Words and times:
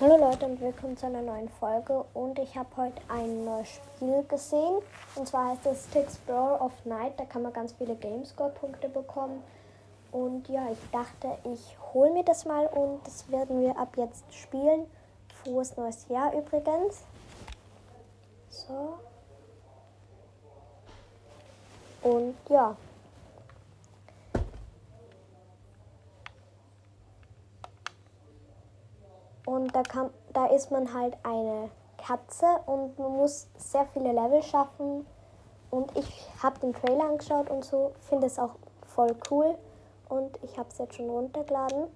Hallo 0.00 0.16
Leute 0.16 0.46
und 0.46 0.58
willkommen 0.62 0.96
zu 0.96 1.04
einer 1.04 1.20
neuen 1.20 1.50
Folge 1.50 2.06
und 2.14 2.38
ich 2.38 2.56
habe 2.56 2.74
heute 2.78 3.02
ein 3.08 3.44
neues 3.44 3.68
Spiel 3.68 4.24
gesehen 4.26 4.80
und 5.14 5.28
zwar 5.28 5.50
heißt 5.50 5.66
es 5.66 5.94
Explorer 5.94 6.58
of 6.62 6.72
Night, 6.86 7.20
da 7.20 7.26
kann 7.26 7.42
man 7.42 7.52
ganz 7.52 7.74
viele 7.74 7.94
Gamescore-Punkte 7.96 8.88
bekommen 8.88 9.42
und 10.10 10.48
ja, 10.48 10.62
ich 10.72 10.78
dachte, 10.90 11.36
ich 11.52 11.76
hole 11.92 12.14
mir 12.14 12.24
das 12.24 12.46
mal 12.46 12.66
und 12.68 13.06
das 13.06 13.30
werden 13.30 13.60
wir 13.60 13.76
ab 13.76 13.94
jetzt 13.98 14.24
spielen. 14.32 14.86
Frohes 15.44 15.76
neues 15.76 16.08
Jahr 16.08 16.32
übrigens. 16.32 17.04
So. 18.48 19.00
Und 22.00 22.36
ja. 22.48 22.74
Und 29.50 29.74
da, 29.74 29.82
kann, 29.82 30.10
da 30.32 30.46
ist 30.46 30.70
man 30.70 30.94
halt 30.94 31.16
eine 31.24 31.70
Katze 31.98 32.46
und 32.66 32.96
man 33.00 33.16
muss 33.16 33.48
sehr 33.58 33.84
viele 33.92 34.12
Level 34.12 34.40
schaffen. 34.44 35.04
Und 35.72 35.90
ich 35.96 36.28
habe 36.40 36.60
den 36.60 36.72
Trailer 36.72 37.06
angeschaut 37.06 37.50
und 37.50 37.64
so, 37.64 37.92
finde 37.98 38.28
es 38.28 38.38
auch 38.38 38.54
voll 38.86 39.12
cool. 39.28 39.58
Und 40.08 40.38
ich 40.44 40.56
habe 40.56 40.68
es 40.68 40.78
jetzt 40.78 40.94
schon 40.94 41.10
runtergeladen. 41.10 41.88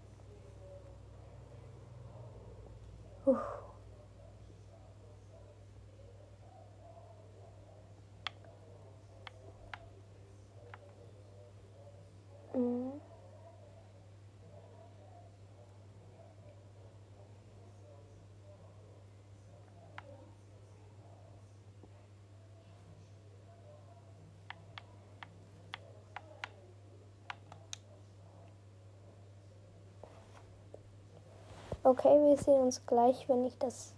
Okay, 31.87 32.19
wir 32.31 32.39
sehen 32.39 32.63
uns 32.63 32.87
gleich, 32.87 33.29
wenn 33.29 33.45
ich 33.45 33.59
das, 33.59 33.93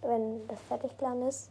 wenn 0.00 0.48
das 0.48 0.58
fertig 0.62 0.96
geladen 0.96 1.28
ist. 1.28 1.50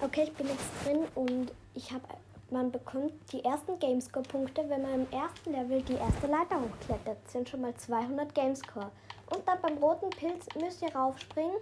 Okay, 0.00 0.22
ich 0.22 0.32
bin 0.34 0.46
jetzt 0.46 0.70
drin 0.84 1.08
und 1.16 1.50
ich 1.74 1.90
habe, 1.90 2.04
man 2.50 2.70
bekommt 2.70 3.12
die 3.32 3.44
ersten 3.44 3.80
Gamescore-Punkte, 3.80 4.70
wenn 4.70 4.82
man 4.82 4.94
im 4.94 5.10
ersten 5.10 5.50
Level 5.50 5.82
die 5.82 5.94
erste 5.94 6.28
Leiter 6.28 6.60
hochklettert. 6.60 7.18
Das 7.24 7.32
sind 7.32 7.48
schon 7.48 7.62
mal 7.62 7.74
200 7.74 8.32
Gamescore. 8.32 8.92
Und 9.34 9.42
dann 9.48 9.60
beim 9.60 9.78
roten 9.78 10.08
Pilz 10.10 10.46
müsst 10.54 10.82
ihr 10.82 10.94
raufspringen 10.94 11.56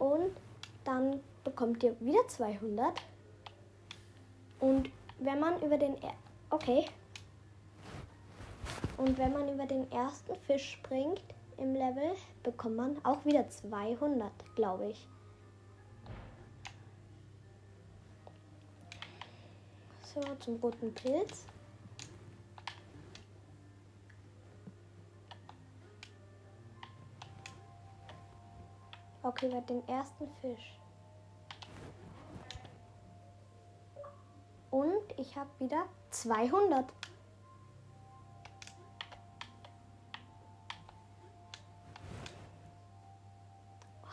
und 0.00 0.32
dann 0.82 1.20
bekommt 1.44 1.84
ihr 1.84 1.94
wieder 2.00 2.26
200. 2.26 3.00
Und 4.58 4.90
wenn 5.20 5.38
man 5.38 5.62
über 5.62 5.78
den, 5.78 6.02
er 6.02 6.14
okay. 6.50 6.86
Und 8.96 9.16
wenn 9.18 9.32
man 9.32 9.48
über 9.54 9.66
den 9.66 9.88
ersten 9.92 10.34
Fisch 10.34 10.72
springt, 10.72 11.22
im 11.58 11.74
Level 11.74 12.14
bekommt 12.42 12.76
man 12.76 13.04
auch 13.04 13.24
wieder 13.24 13.48
200, 13.48 14.32
glaube 14.54 14.86
ich. 14.86 15.08
So, 20.02 20.20
zum 20.40 20.56
roten 20.56 20.94
Pilz. 20.94 21.46
Okay, 29.22 29.50
wir 29.50 29.62
den 29.62 29.88
ersten 29.88 30.28
Fisch. 30.40 30.78
Und 34.70 35.18
ich 35.18 35.36
habe 35.36 35.48
wieder 35.58 35.86
200. 36.10 36.84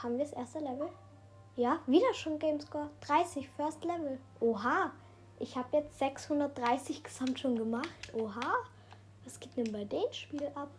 Haben 0.02 0.18
wir 0.18 0.26
das 0.26 0.34
erste 0.34 0.60
Level? 0.60 0.90
Ja, 1.56 1.80
wieder 1.86 2.12
schon 2.16 2.40
Gamescore. 2.40 2.90
30, 3.02 3.48
First 3.50 3.84
Level. 3.84 4.18
Oha. 4.40 4.92
Ich 5.38 5.56
habe 5.56 5.78
jetzt 5.78 6.00
630 6.00 7.04
gesamt 7.04 7.40
schon 7.40 7.56
gemacht. 7.56 8.12
Oha. 8.14 8.56
Was 9.24 9.40
geht 9.40 9.56
denn 9.56 9.72
bei 9.72 9.84
dem 9.84 10.12
Spiel 10.12 10.48
ab? 10.56 10.70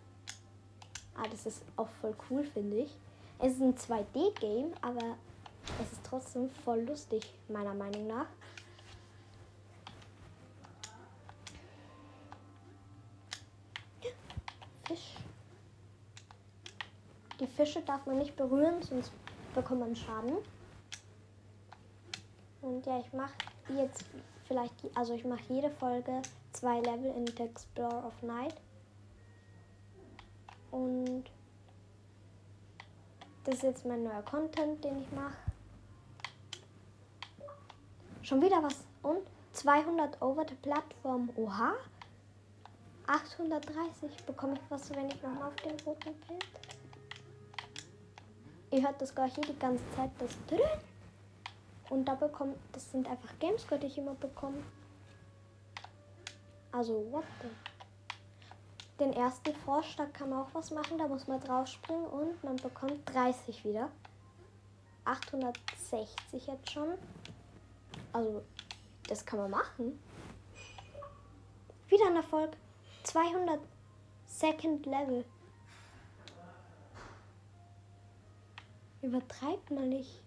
Ah, 1.15 1.29
das 1.31 1.47
ist 1.47 1.63
auch 1.77 1.89
voll 2.01 2.17
cool, 2.31 2.43
finde 2.43 2.79
ich. 2.79 2.97
Es 3.39 3.53
ist 3.53 3.61
ein 3.61 3.77
2D-Game, 3.77 4.73
aber 4.81 5.17
es 5.81 5.93
ist 5.93 6.01
trotzdem 6.03 6.51
voll 6.65 6.81
lustig, 6.81 7.33
meiner 7.49 7.75
Meinung 7.75 8.09
nach. 8.09 8.27
Fisch. 14.89 15.15
Die 17.39 17.42
Fische 17.57 17.83
darf 17.83 18.07
man 18.07 18.19
nicht 18.19 18.37
berühren, 18.37 18.83
sonst 18.83 19.13
bekommt 19.55 19.81
man 19.81 19.97
Schaden. 19.97 20.39
Und 22.61 22.87
ja, 22.87 23.01
ich 23.01 23.13
mache 23.13 23.35
jetzt 23.77 24.05
vielleicht, 24.47 24.75
also 24.95 25.15
ich 25.15 25.25
mache 25.25 25.43
jede 25.49 25.71
Folge 25.71 26.23
zwei 26.53 26.81
Level 26.81 27.13
in 27.17 27.27
The 27.27 27.43
Explorer 27.43 28.07
of 28.07 28.23
Night. 28.23 28.55
Und 30.71 31.25
das 33.45 33.57
ist 33.57 33.63
jetzt 33.63 33.85
mein 33.85 34.05
neuer 34.05 34.23
Content, 34.23 34.83
den 34.85 35.03
ich 35.03 35.11
mache. 35.13 35.37
Schon 38.23 38.41
wieder 38.41 38.63
was. 38.63 38.85
Und 39.03 39.27
200 39.53 40.23
over 40.23 40.47
the 40.49 40.55
Plattform. 40.55 41.29
Oha. 41.37 41.75
830 43.07 44.25
bekomme 44.25 44.55
ich 44.55 44.61
was, 44.71 44.89
wenn 44.91 45.09
ich 45.09 45.21
nochmal 45.23 45.49
auf 45.49 45.57
den 45.57 45.79
roten 45.81 46.15
Bild. 46.27 46.72
Ihr 48.73 48.83
hört 48.83 49.01
das 49.03 49.15
gar 49.15 49.29
hier 49.29 49.45
die 49.45 49.59
ganze 49.59 49.85
Zeit, 49.95 50.11
das. 50.19 50.31
Und 51.91 52.07
da 52.07 52.15
bekommt, 52.15 52.57
das 52.73 52.91
sind 52.91 53.07
einfach 53.07 53.39
Gamescore, 53.39 53.79
die 53.79 53.87
ich 53.87 53.99
immer 53.99 54.15
bekomme. 54.15 54.63
Also, 56.73 57.07
what 57.13 57.25
the? 57.43 57.49
Den 58.99 59.13
ersten 59.13 59.55
Frosch, 59.57 59.95
da 59.97 60.07
kann 60.07 60.31
man 60.31 60.41
auch 60.41 60.55
was 60.55 60.71
machen, 60.71 60.97
da 60.97 61.07
muss 61.07 61.27
man 61.27 61.39
drauf 61.41 61.67
springen 61.67 62.07
und 62.07 62.43
man 62.43 62.57
bekommt 62.57 63.01
30 63.13 63.63
wieder. 63.63 63.91
860 65.05 66.47
jetzt 66.47 66.71
schon. 66.71 66.95
Also, 68.15 68.43
das 69.07 69.27
kann 69.27 69.39
man 69.39 69.51
machen. 69.51 70.01
Wieder 71.89 72.07
ein 72.07 72.17
Erfolg. 72.17 72.53
200 73.03 73.61
Second 74.25 74.87
Level. 74.87 75.27
Übertreibt 79.03 79.71
mal 79.71 79.87
nicht. 79.87 80.23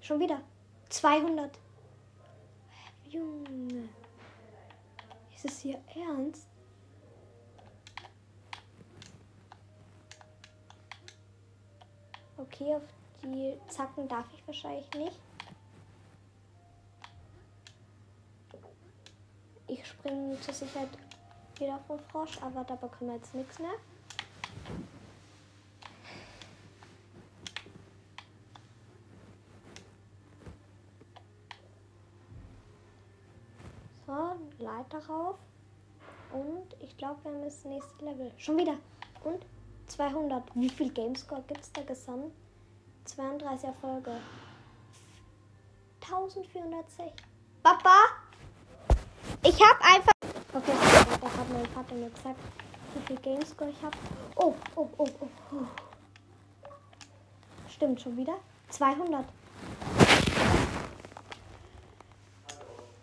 Schon 0.00 0.20
wieder. 0.20 0.40
200. 0.88 1.58
Junge. 3.08 3.88
Ist 5.34 5.44
es 5.44 5.60
hier 5.60 5.80
ernst? 5.94 6.46
Okay, 12.36 12.74
auf 12.74 12.82
die 13.22 13.58
Zacken 13.68 14.08
darf 14.08 14.26
ich 14.32 14.46
wahrscheinlich 14.46 14.88
nicht. 14.94 15.20
Ich 19.66 19.86
springe 19.86 20.40
zur 20.40 20.54
Sicherheit 20.54 20.88
wieder 21.58 21.78
vom 21.86 21.98
Frosch, 21.98 22.40
aber 22.42 22.64
da 22.64 22.74
bekommen 22.74 23.10
wir 23.10 23.16
jetzt 23.16 23.34
nichts 23.34 23.58
mehr. 23.58 23.74
So, 34.06 34.36
Leiter 35.10 35.14
rauf. 35.14 35.36
Und 36.32 36.76
ich 36.80 36.96
glaube, 36.96 37.16
wir 37.24 37.32
haben 37.32 37.42
das 37.42 37.64
nächste 37.64 38.04
Level. 38.04 38.32
Schon 38.36 38.56
wieder. 38.56 38.76
Und 39.24 39.44
200. 39.86 40.44
Wie 40.54 40.68
viel 40.68 40.92
Gamescore 40.92 41.42
gibt 41.46 41.60
es 41.60 41.72
da 41.72 41.82
gesamt? 41.82 42.32
32 43.04 43.68
Erfolge. 43.68 44.12
1460. 46.02 47.12
Papa! 47.62 47.96
Ich 49.42 49.60
habe 49.60 49.80
einfach. 49.82 50.12
Okay, 50.52 50.72
das 51.20 51.36
hat 51.36 51.50
mein 51.52 51.66
Vater 51.66 51.94
mir 51.94 52.10
gesagt, 52.10 52.38
wie 52.94 53.06
viel 53.06 53.16
Gamescore 53.16 53.70
ich 53.70 53.82
habe. 53.82 53.96
Oh, 54.36 54.54
oh, 54.76 54.88
oh, 54.98 55.08
oh, 55.20 55.28
oh. 55.52 55.66
Stimmt 57.68 58.00
schon 58.00 58.16
wieder. 58.16 58.36
200. 58.68 59.24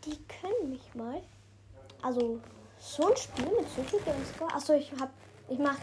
Die 0.06 0.18
können 0.27 0.69
mich 0.69 0.95
mal. 0.95 1.21
Also, 2.01 2.39
so 2.79 3.07
ein 3.07 3.17
Spiel 3.17 3.45
mit 3.45 3.69
so 3.75 3.83
viel 3.83 3.99
Gamescore. 3.99 4.53
Achso, 4.53 4.73
ich 4.73 4.91
hab. 4.99 5.09
Ich 5.49 5.59
mach 5.59 5.77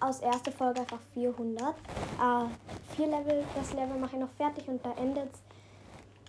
aus 0.00 0.20
erster 0.20 0.52
Folge 0.52 0.80
einfach 0.80 1.00
400. 1.14 1.70
Äh, 1.70 2.94
vier 2.94 3.06
Level, 3.06 3.44
das 3.54 3.72
Level 3.72 3.96
mache 3.98 4.16
ich 4.16 4.20
noch 4.20 4.30
fertig 4.30 4.68
und 4.68 4.84
da 4.84 4.92
endet 4.92 5.30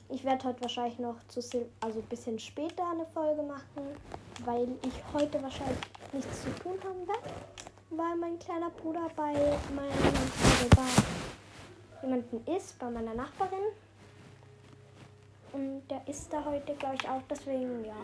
Ich 0.09 0.24
werde 0.24 0.44
heute 0.45 0.62
wahrscheinlich 0.62 0.97
noch 0.97 1.15
zu 1.27 1.41
Sil 1.45 1.69
also 1.80 2.00
ein 2.00 2.06
bisschen 2.06 2.39
später 2.39 2.89
eine 2.89 3.06
Folge 3.13 3.44
machen, 3.44 3.95
weil 4.44 4.68
ich 4.83 4.94
heute 5.13 5.42
wahrscheinlich 5.42 5.77
nichts 6.13 6.44
zu 6.44 6.50
tun 6.56 6.80
haben 6.83 7.07
werde, 7.07 7.30
weil 7.92 8.15
mein 8.15 8.39
kleiner 8.39 8.71
Bruder 8.71 9.07
bei 9.15 9.33
meinem 9.75 9.92
also 9.92 10.69
bei 10.75 12.07
jemanden 12.07 12.44
ist, 12.56 12.80
bei 12.80 12.89
meiner 12.89 13.13
Nachbarin. 13.13 13.65
Und 15.51 15.88
der 15.89 16.07
ist 16.07 16.31
da 16.31 16.44
heute, 16.45 16.74
glaube 16.75 16.95
ich, 16.95 17.09
auch. 17.09 17.21
Deswegen, 17.30 17.83
ja. 17.85 17.95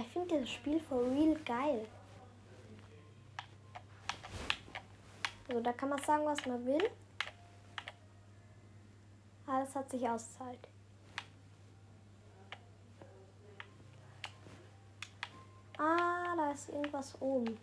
Ich 0.00 0.08
finde 0.08 0.34
dieses 0.34 0.50
Spiel 0.50 0.80
for 0.80 1.02
real 1.10 1.34
geil. 1.44 1.86
So, 5.48 5.60
da 5.60 5.72
kann 5.72 5.88
man 5.90 6.02
sagen, 6.02 6.24
was 6.24 6.44
man 6.44 6.64
will. 6.66 6.90
Alles 9.46 9.74
hat 9.74 9.88
sich 9.90 10.06
auszahlt. 10.08 10.58
Ah, 15.78 16.34
da 16.36 16.50
ist 16.50 16.68
irgendwas 16.68 17.14
oben. 17.20 17.56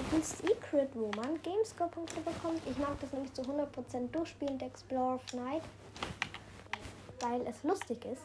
Ein 0.00 0.22
Secret, 0.22 0.90
wo 0.94 1.10
man 1.16 1.40
Gamescore-Punkte 1.42 2.20
bekommt. 2.20 2.60
Ich 2.68 2.76
mag 2.78 2.98
das 3.00 3.12
nämlich 3.12 3.32
zu 3.32 3.42
100% 3.42 4.08
durchspielen, 4.10 4.58
der 4.58 4.68
Explorer 4.68 5.14
of 5.14 5.32
Night, 5.34 5.62
weil 7.20 7.46
es 7.46 7.62
lustig 7.62 8.04
ist. 8.06 8.22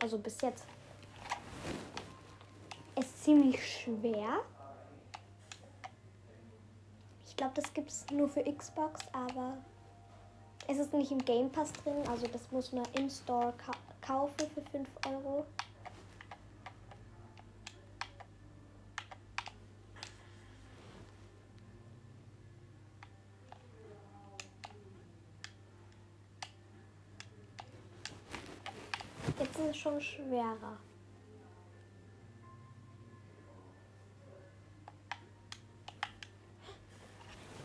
Also 0.00 0.18
bis 0.18 0.40
jetzt. 0.42 0.64
Es 2.94 3.06
ist 3.06 3.24
ziemlich 3.24 3.60
schwer. 3.66 4.40
Ich 7.26 7.36
glaube, 7.36 7.54
das 7.54 7.72
gibt 7.74 7.90
es 7.90 8.06
nur 8.10 8.28
für 8.28 8.44
Xbox, 8.44 9.00
aber 9.12 9.58
es 10.68 10.78
ist 10.78 10.92
nicht 10.92 11.10
im 11.10 11.24
Game 11.24 11.50
Pass 11.50 11.72
drin. 11.72 11.96
Also 12.08 12.26
das 12.26 12.50
muss 12.52 12.72
man 12.72 12.84
im 12.92 13.08
Store 13.08 13.54
ka 13.56 13.72
kaufen 14.02 14.50
für 14.54 14.62
5 14.70 14.88
Euro. 15.06 15.46
Jetzt 29.38 29.57
ist 29.68 29.78
schon 29.78 30.00
schwerer. 30.00 30.78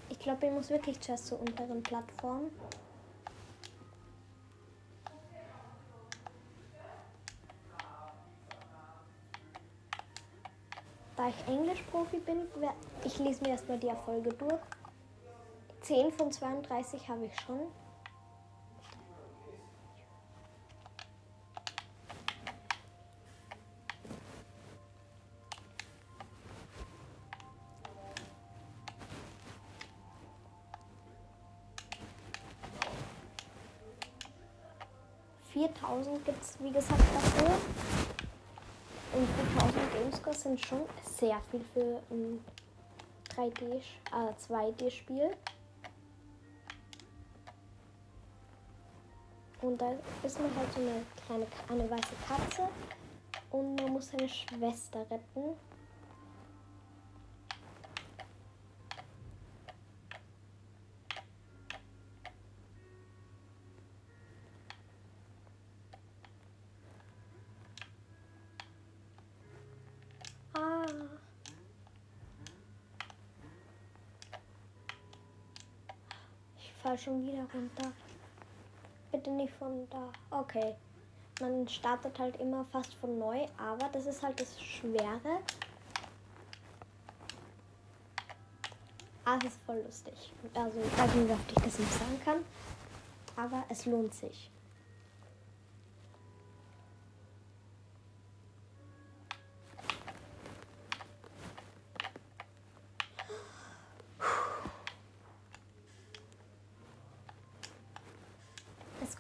Ich 0.10 0.20
glaube, 0.20 0.46
ich 0.46 0.52
muss 0.52 0.70
wirklich 0.70 1.00
zuerst 1.00 1.28
zur 1.28 1.40
unteren 1.40 1.82
Plattform. 1.84 2.50
Da 11.16 11.30
ich 11.30 11.48
Englischprofi 11.48 12.20
bin, 12.20 12.48
ich 13.04 13.20
lese 13.20 13.44
mir 13.44 13.52
erstmal 13.52 13.80
die 13.80 13.88
Erfolge 13.88 14.30
durch. 14.34 14.62
10 15.82 16.12
von 16.14 16.32
32 16.32 17.08
habe 17.10 17.26
ich 17.26 17.40
schon. 17.42 17.83
4000 35.94 36.26
gibt 36.26 36.42
es, 36.42 36.58
wie 36.60 36.72
gesagt, 36.72 37.00
dafür. 37.14 37.52
Und 39.14 39.28
4000 39.58 39.94
Gamescores 39.94 40.42
sind 40.42 40.60
schon 40.60 40.82
sehr 41.04 41.40
viel 41.52 41.62
für 41.74 42.02
ein 42.10 42.44
3D, 43.30 43.76
äh, 44.12 44.34
2D-Spiel. 44.40 45.36
Und 49.62 49.80
da 49.80 49.94
ist 50.24 50.40
man 50.40 50.56
halt 50.56 50.74
so 50.74 50.82
eine 50.82 51.06
kleine, 51.26 51.48
eine 51.70 51.90
weiße 51.90 52.16
Katze 52.28 52.68
und 53.52 53.76
man 53.76 53.94
muss 53.94 54.10
seine 54.10 54.28
Schwester 54.28 55.00
retten. 55.12 55.56
Fall 76.84 76.98
schon 76.98 77.26
wieder 77.26 77.48
runter. 77.54 77.94
Bitte 79.12 79.32
nicht 79.32 79.54
von 79.54 79.88
da. 79.90 80.12
Okay. 80.30 80.76
Man 81.40 81.68
startet 81.68 82.20
halt 82.20 82.40
immer 82.40 82.66
fast 82.72 82.94
von 82.96 83.18
neu, 83.18 83.48
aber 83.58 83.90
das 83.92 84.06
ist 84.06 84.22
halt 84.22 84.40
das 84.40 84.62
Schwere. 84.62 85.40
Ah, 89.26 89.40
es 89.40 89.46
ist 89.46 89.60
voll 89.66 89.82
lustig. 89.84 90.32
Also 90.54 90.80
ich 90.80 90.98
weiß 90.98 91.16
nicht, 91.16 91.32
ob 91.32 91.40
ich 91.48 91.64
das 91.64 91.80
nicht 91.80 91.94
sagen 91.94 92.22
kann. 92.24 92.38
Aber 93.36 93.64
es 93.70 93.86
lohnt 93.86 94.14
sich. 94.14 94.52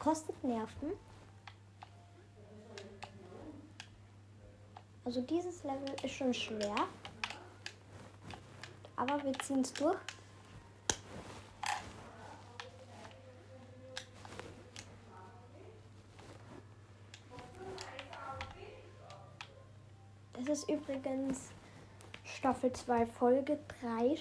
Kostet 0.03 0.43
Nerven. 0.43 0.91
Also 5.05 5.21
dieses 5.21 5.63
Level 5.63 5.95
ist 6.03 6.13
schon 6.13 6.33
schwer. 6.33 6.75
Aber 8.97 9.23
wir 9.23 9.33
ziehen 9.39 9.61
es 9.61 9.73
durch. 9.73 9.97
Das 20.33 20.59
ist 20.59 20.69
übrigens 20.69 21.49
Staffel 22.25 22.73
2 22.73 23.05
Folge 23.05 23.57
3 23.81 24.17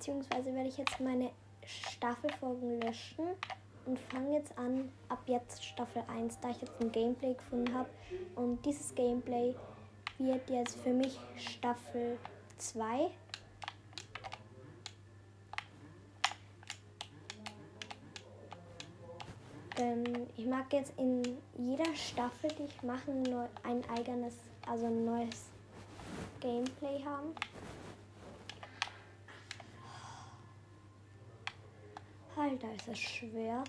beziehungsweise 0.00 0.54
werde 0.54 0.70
ich 0.70 0.78
jetzt 0.78 0.98
meine 0.98 1.30
Staffelfolgen 1.66 2.80
löschen 2.80 3.26
und 3.84 3.98
fange 3.98 4.38
jetzt 4.38 4.56
an, 4.56 4.90
ab 5.10 5.20
jetzt 5.26 5.62
Staffel 5.62 6.02
1, 6.16 6.40
da 6.40 6.48
ich 6.48 6.62
jetzt 6.62 6.80
ein 6.80 6.90
Gameplay 6.90 7.34
gefunden 7.34 7.74
habe. 7.74 7.90
Und 8.34 8.64
dieses 8.64 8.94
Gameplay 8.94 9.54
wird 10.16 10.48
jetzt 10.48 10.76
für 10.76 10.94
mich 10.94 11.20
Staffel 11.36 12.16
2. 12.56 13.10
Denn 19.76 20.26
ich 20.38 20.46
mag 20.46 20.72
jetzt 20.72 20.94
in 20.96 21.22
jeder 21.58 21.94
Staffel, 21.94 22.50
die 22.58 22.64
ich 22.64 22.82
mache, 22.82 23.10
ein 23.64 23.84
eigenes, 23.90 24.34
also 24.66 24.86
ein 24.86 25.04
neues 25.04 25.50
Gameplay 26.40 27.04
haben. 27.04 27.34
Alter, 32.40 32.74
ist 32.74 32.88
das 32.88 32.98
schwer. 32.98 33.62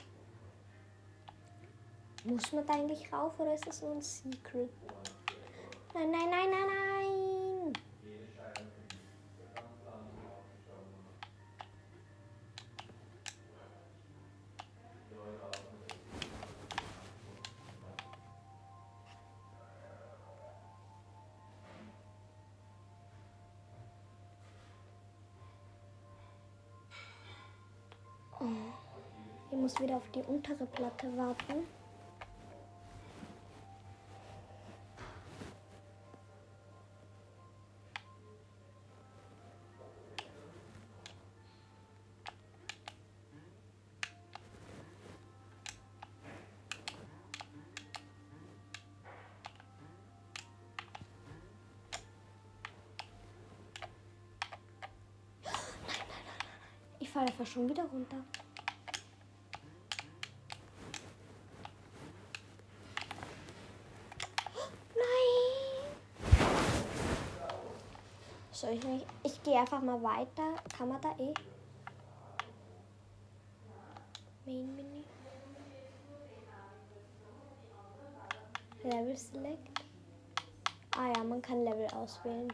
Muss 2.23 2.51
man 2.53 2.65
da 2.65 2.73
eigentlich 2.73 3.11
rauf 3.11 3.37
oder 3.37 3.53
ist 3.53 3.67
das 3.67 3.81
nur 3.81 3.91
ein 3.91 4.01
Secret? 4.01 4.69
Nein, 5.93 6.11
nein, 6.11 6.29
nein, 6.29 6.49
nein, 6.49 6.67
nein. 6.67 6.90
Muss 29.61 29.79
wieder 29.79 29.97
auf 29.97 30.09
die 30.09 30.23
untere 30.23 30.65
Platte 30.65 31.05
warten. 31.15 31.67
Ich 56.99 57.09
falle 57.09 57.27
einfach 57.27 57.45
schon 57.45 57.67
wieder 57.67 57.83
runter. 57.83 58.17
Nein! 64.95 66.41
Soll 68.51 68.73
ich 68.73 68.83
nicht? 68.83 69.05
Ich 69.23 69.43
gehe 69.43 69.50
einfach 69.61 69.81
mal 69.81 70.01
weiter. 70.01 70.55
Kann 70.75 70.89
man 70.89 70.99
da 71.01 71.11
eh? 71.19 71.33
Main 74.45 74.75
Menü. 74.75 75.03
Level 78.83 79.15
Select. 79.15 79.81
Ah 80.97 81.13
ja, 81.15 81.23
man 81.23 81.41
kann 81.41 81.63
Level 81.63 81.87
auswählen. 81.93 82.51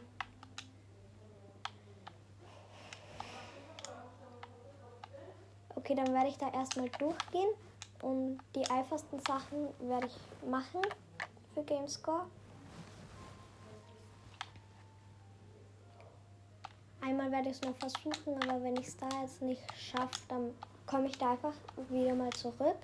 Okay, 5.74 5.94
dann 5.94 6.12
werde 6.12 6.28
ich 6.28 6.36
da 6.36 6.52
erstmal 6.52 6.90
durchgehen 6.90 7.48
und 8.02 8.38
die 8.54 8.68
einfachsten 8.70 9.18
Sachen 9.20 9.68
werde 9.80 10.08
ich 10.08 10.46
machen 10.46 10.82
für 11.54 11.62
Gamescore. 11.62 12.26
Einmal 17.08 17.32
werde 17.32 17.48
ich 17.48 17.56
es 17.56 17.62
noch 17.62 17.74
versuchen, 17.76 18.36
aber 18.36 18.62
wenn 18.62 18.76
ich 18.76 18.88
es 18.88 18.96
da 18.98 19.08
jetzt 19.22 19.40
nicht 19.40 19.62
schaffe, 19.78 20.12
dann 20.28 20.54
komme 20.84 21.06
ich 21.06 21.16
da 21.16 21.30
einfach 21.30 21.54
wieder 21.88 22.14
mal 22.14 22.28
zurück. 22.34 22.76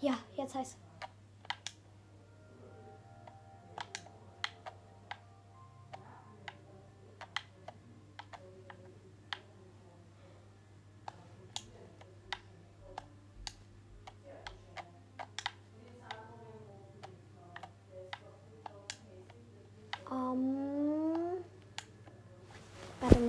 Ja, 0.00 0.18
jetzt 0.36 0.56
heißt 0.56 0.83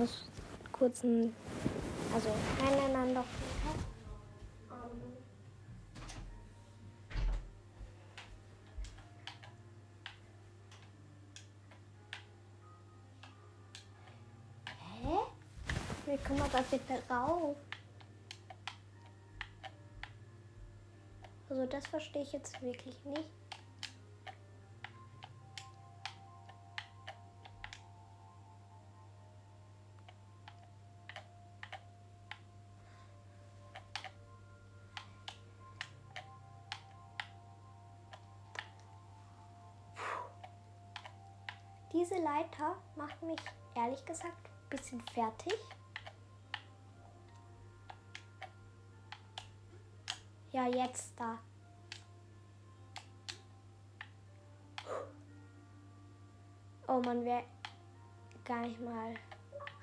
warte, 0.06 0.12
muss 0.12 0.24
kurz 0.72 1.02
ein, 1.02 1.34
also 2.14 2.28
nein, 2.92 3.14
doch. 3.14 3.24
Ähm, 4.70 5.02
Hä? 15.02 15.18
Wie 16.06 16.18
kommt 16.18 16.38
man 16.38 16.50
da 16.52 16.62
bitte 16.70 17.02
rauf? 17.10 17.56
Also 21.48 21.66
das 21.66 21.86
verstehe 21.86 22.22
ich 22.22 22.32
jetzt 22.32 22.60
wirklich 22.60 22.96
nicht. 23.04 23.45
Diese 42.16 42.24
Leiter 42.24 42.76
macht 42.94 43.22
mich 43.22 43.38
ehrlich 43.74 44.04
gesagt 44.06 44.48
ein 44.48 44.68
bisschen 44.70 45.00
fertig. 45.12 45.54
Ja, 50.52 50.66
jetzt 50.66 51.12
da. 51.16 51.38
Oh, 56.88 57.00
man 57.00 57.24
wäre 57.24 57.44
gar 58.44 58.60
nicht 58.60 58.80
mal 58.80 59.14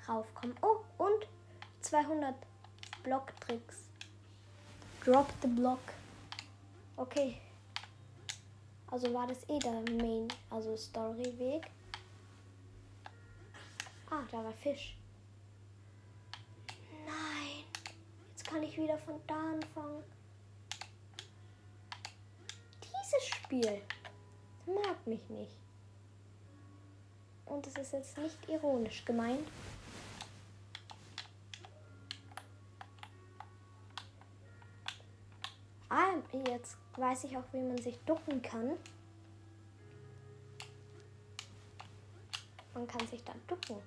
raufkommen. 0.08 0.56
Oh, 0.62 0.78
und 0.98 1.28
200 1.82 2.34
Blocktricks. 3.02 3.90
Drop 5.04 5.28
the 5.42 5.48
block. 5.48 5.80
Okay. 6.96 7.40
Also 8.90 9.12
war 9.12 9.26
das 9.26 9.48
eh 9.48 9.58
der 9.58 9.82
Main, 9.96 10.28
also 10.50 10.76
Story-Weg. 10.76 11.70
Ah, 14.14 14.22
da 14.30 14.44
war 14.44 14.52
Fisch. 14.52 14.96
Nein. 17.04 17.64
Jetzt 18.30 18.46
kann 18.46 18.62
ich 18.62 18.78
wieder 18.78 18.96
von 18.98 19.20
da 19.26 19.34
anfangen. 19.34 20.04
Dieses 22.80 23.26
Spiel 23.26 23.82
mag 24.66 25.04
mich 25.04 25.28
nicht. 25.30 25.56
Und 27.46 27.66
es 27.66 27.74
ist 27.74 27.92
jetzt 27.92 28.16
nicht 28.18 28.48
ironisch 28.48 29.04
gemeint. 29.04 29.48
Ah, 35.88 36.14
jetzt 36.46 36.76
weiß 36.96 37.24
ich 37.24 37.36
auch, 37.36 37.52
wie 37.52 37.62
man 37.62 37.78
sich 37.78 37.98
ducken 38.06 38.40
kann. 38.40 38.76
Man 42.74 42.86
kann 42.86 43.06
sich 43.08 43.24
dann 43.24 43.40
ducken. 43.48 43.82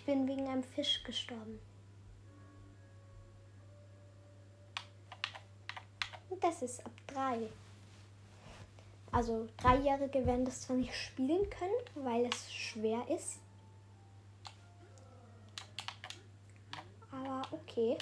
Ich 0.00 0.06
bin 0.06 0.26
wegen 0.26 0.48
einem 0.48 0.62
Fisch 0.62 1.04
gestorben. 1.04 1.60
Und 6.30 6.42
das 6.42 6.62
ist 6.62 6.84
ab 6.86 6.92
drei. 7.06 7.50
Also 9.12 9.46
Dreijährige 9.58 10.24
werden 10.24 10.46
das 10.46 10.62
zwar 10.62 10.76
nicht 10.76 10.94
spielen 10.94 11.50
können, 11.50 12.06
weil 12.06 12.24
es 12.24 12.50
schwer 12.50 13.06
ist. 13.10 13.40
Aber 17.10 17.42
okay. 17.50 17.98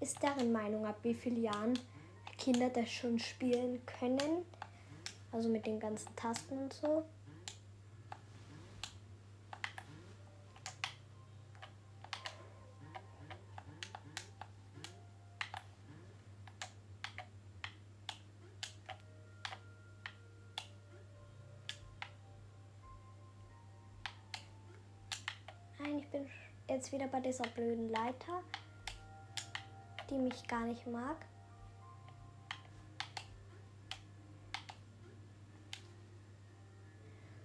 Ist 0.00 0.20
deren 0.20 0.50
Meinung, 0.50 0.84
ab 0.84 0.98
wie 1.04 1.14
vielen 1.14 1.44
Jahren 1.44 1.78
Kinder 2.36 2.70
das 2.70 2.90
schon 2.90 3.20
spielen 3.20 3.86
können. 3.86 4.44
Also 5.30 5.48
mit 5.48 5.64
den 5.64 5.78
ganzen 5.78 6.14
Tasten 6.16 6.58
und 6.58 6.72
so. 6.72 7.04
Nein, 25.82 25.98
ich 25.98 26.06
bin 26.08 26.26
jetzt 26.70 26.92
wieder 26.92 27.08
bei 27.08 27.20
dieser 27.20 27.48
blöden 27.48 27.90
Leiter, 27.90 28.42
die 30.08 30.18
mich 30.18 30.46
gar 30.46 30.64
nicht 30.64 30.86
mag. 30.86 31.16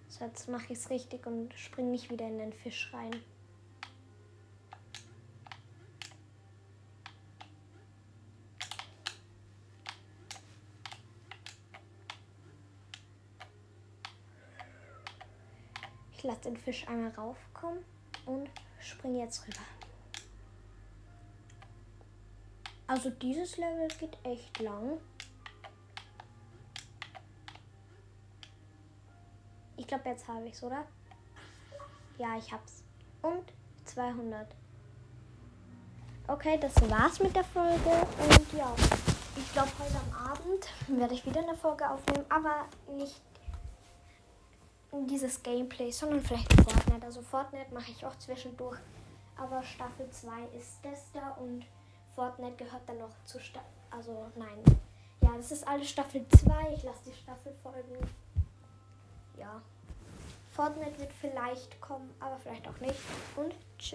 So, 0.08 0.24
jetzt 0.26 0.48
mache 0.48 0.72
ich 0.72 0.80
es 0.80 0.90
richtig 0.90 1.26
und 1.26 1.54
springe 1.56 1.90
nicht 1.90 2.10
wieder 2.10 2.28
in 2.28 2.38
den 2.38 2.54
Fisch 2.54 2.90
rein. 2.94 3.12
Ich 16.14 16.24
lasse 16.24 16.42
den 16.42 16.58
Fisch 16.58 16.88
einmal 16.88 17.12
raufkommen 17.12 17.84
und 18.26 18.50
springe 18.86 19.20
jetzt 19.20 19.46
rüber. 19.48 19.62
Also 22.88 23.10
dieses 23.10 23.58
Level 23.58 23.88
geht 24.00 24.18
echt 24.24 24.60
lang. 24.60 25.00
Ich 29.78 29.88
glaube, 29.88 30.10
jetzt 30.10 30.28
habe 30.28 30.48
ich 30.48 30.54
es, 30.54 30.64
oder? 30.64 30.86
Ja, 32.18 32.38
ich 32.38 32.52
hab's. 32.54 32.84
Und 33.22 33.52
200. 33.86 34.48
Okay, 36.28 36.58
das 36.60 36.74
war's 36.90 37.20
mit 37.20 37.36
der 37.36 37.44
Folge. 37.44 37.90
Und 37.90 38.54
ja, 38.54 38.74
ich 39.36 39.52
glaube, 39.54 39.72
heute 39.80 39.96
am 39.98 40.32
Abend 40.32 40.68
werde 40.88 41.14
ich 41.14 41.26
wieder 41.26 41.42
eine 41.42 41.56
Folge 41.56 41.90
aufnehmen, 41.90 42.26
aber 42.30 42.66
nicht 42.96 43.22
dieses 45.04 45.42
Gameplay, 45.44 45.92
sondern 45.92 46.22
vielleicht 46.22 46.52
Fortnite. 46.54 47.06
Also 47.06 47.22
Fortnite 47.22 47.74
mache 47.74 47.92
ich 47.92 48.06
auch 48.06 48.16
zwischendurch. 48.18 48.80
Aber 49.38 49.62
Staffel 49.64 50.10
2 50.10 50.30
ist 50.58 50.80
das 50.84 51.12
da 51.12 51.32
und 51.32 51.66
Fortnite 52.16 52.56
gehört 52.56 52.84
dann 52.88 53.00
noch 53.00 53.12
zu 53.26 53.40
Staffel. 53.40 53.68
Also 53.92 54.32
nein. 54.36 54.64
Ja, 55.22 55.32
das 55.36 55.52
ist 55.52 55.68
alles 55.68 55.90
Staffel 55.90 56.26
2. 56.30 56.74
Ich 56.76 56.84
lasse 56.84 57.10
die 57.10 57.14
Staffel 57.14 57.54
folgen. 57.62 57.98
Ja. 59.38 59.62
Fortnite 60.52 60.98
wird 61.00 61.12
vielleicht 61.20 61.82
kommen, 61.82 62.14
aber 62.20 62.38
vielleicht 62.38 62.68
auch 62.68 62.80
nicht. 62.80 62.96
Und 63.36 63.54
tschüss. 63.78 63.84